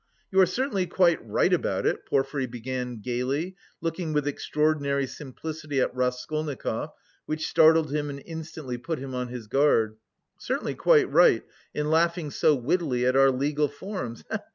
"You 0.31 0.41
are 0.41 0.47
certainly 0.47 0.87
quite 0.87 1.23
right 1.23 1.53
about 1.53 1.85
it," 1.85 2.07
Porfiry 2.07 2.47
began 2.47 3.01
gaily, 3.01 3.55
looking 3.81 4.13
with 4.13 4.25
extraordinary 4.27 5.05
simplicity 5.05 5.79
at 5.79 5.93
Raskolnikov 5.93 6.89
(which 7.27 7.45
startled 7.47 7.93
him 7.93 8.09
and 8.09 8.23
instantly 8.25 8.79
put 8.79 8.97
him 8.97 9.13
on 9.13 9.27
his 9.27 9.45
guard); 9.45 9.97
"certainly 10.39 10.73
quite 10.73 11.07
right 11.11 11.43
in 11.75 11.91
laughing 11.91 12.31
so 12.31 12.55
wittily 12.55 13.05
at 13.05 13.15
our 13.15 13.29
legal 13.29 13.67
forms, 13.67 14.23
he 14.27 14.37
he! 14.37 14.43